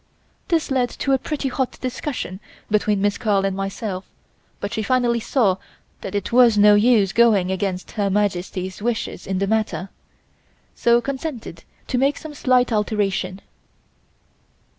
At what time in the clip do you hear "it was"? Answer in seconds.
6.15-6.57